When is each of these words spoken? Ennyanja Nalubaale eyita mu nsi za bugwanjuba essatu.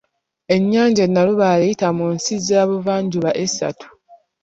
Ennyanja 0.55 1.03
Nalubaale 1.07 1.63
eyita 1.65 1.87
mu 1.97 2.05
nsi 2.15 2.33
za 2.47 2.61
bugwanjuba 2.69 3.29
essatu. 3.43 3.87